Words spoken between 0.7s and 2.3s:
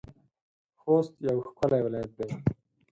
خوست يو ښکلی ولايت دی.